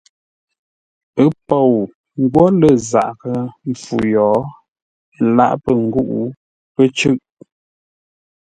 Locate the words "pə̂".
5.63-5.71